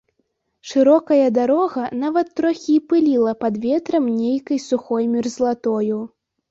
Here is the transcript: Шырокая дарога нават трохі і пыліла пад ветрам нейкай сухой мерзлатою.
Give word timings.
Шырокая 0.69 1.27
дарога 1.35 1.83
нават 2.05 2.33
трохі 2.41 2.71
і 2.79 2.81
пыліла 2.95 3.31
пад 3.45 3.53
ветрам 3.69 4.03
нейкай 4.21 4.57
сухой 4.69 5.03
мерзлатою. 5.15 6.07